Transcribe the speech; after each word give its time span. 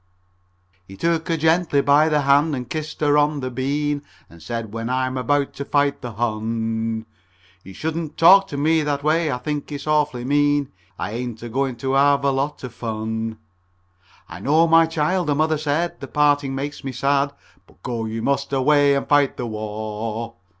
He 0.87 0.97
took 0.97 1.27
her 1.27 1.37
gently 1.37 1.79
by 1.79 2.09
the 2.09 2.21
hand 2.21 2.55
and 2.55 2.67
kissed 2.67 3.01
her 3.01 3.19
on 3.19 3.39
the 3.39 3.51
bean 3.51 4.01
And 4.31 4.41
said, 4.41 4.73
"When 4.73 4.89
I'm 4.89 5.15
about 5.15 5.53
to 5.57 5.63
fight 5.65 6.01
the 6.01 6.13
Hun 6.13 7.05
You 7.63 7.75
shouldn't 7.75 8.17
talk 8.17 8.47
to 8.47 8.57
me 8.57 8.81
that 8.81 9.03
way; 9.03 9.31
I 9.31 9.37
think 9.37 9.71
it's 9.71 9.85
awfully 9.85 10.25
mean 10.25 10.71
I 10.97 11.11
ain't 11.11 11.43
agoin' 11.43 11.75
to 11.75 11.91
have 11.93 12.23
a 12.25 12.31
lot 12.31 12.63
of 12.63 12.73
fun." 12.73 13.37
"I 14.27 14.39
know, 14.39 14.67
my 14.67 14.87
child," 14.87 15.27
the 15.27 15.35
mother 15.35 15.59
said. 15.59 15.99
"The 15.99 16.07
parting 16.07 16.55
makes 16.55 16.83
me 16.83 16.91
sad, 16.91 17.31
But 17.67 17.83
go 17.83 18.05
you 18.05 18.23
must 18.23 18.51
away 18.51 18.95
and 18.95 19.07
fight 19.07 19.37
the 19.37 19.45
war. 19.45 20.33